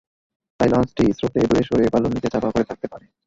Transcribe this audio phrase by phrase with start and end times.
[0.59, 3.05] তাই লঞ্চটি স্রোতে দূরে সরে বালুর নিচে চাপা পড়ে থাকতে পারে।